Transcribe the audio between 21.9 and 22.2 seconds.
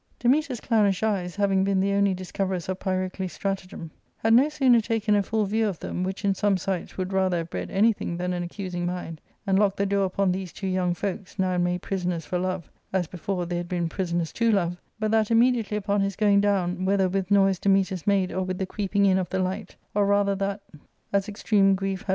had ARCADIA.'